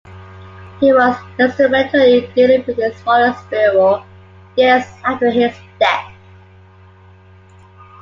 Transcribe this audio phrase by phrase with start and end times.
[0.79, 4.03] He was instrumental in dealing with his father's burial,
[4.57, 6.11] years after his death.